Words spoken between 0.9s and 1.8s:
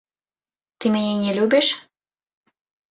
мяне не любіш?